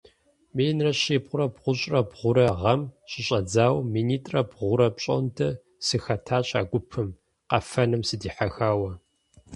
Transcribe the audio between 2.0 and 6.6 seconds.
бгъурэ гъэм щыщӀэдзауэ минитӀрэ бгъурэ пщӀондэ сыхэтащ